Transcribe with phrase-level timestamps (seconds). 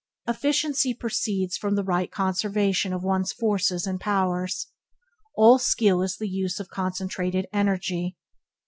[0.27, 4.65] Efficiency proceeds from the right conservation of one's forces and powers.
[5.35, 8.17] All skill is the use of concentrated energy.